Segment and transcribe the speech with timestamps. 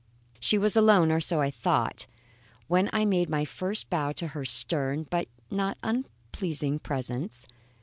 [0.39, 2.07] She was alone, or so I thought,
[2.67, 7.45] when I made my first bow to her stern but not unpleasing presence.